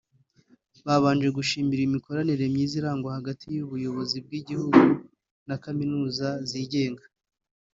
yabanje 0.85 1.27
gushima 1.37 1.71
imikoranire 1.87 2.45
myiza 2.53 2.73
irangwa 2.79 3.09
hagati 3.17 3.45
y’ubuyobozi 3.55 4.17
bw’igihugu 4.25 4.79
na 5.47 5.55
Kaminuza 5.63 6.27
zigenga 6.49 7.03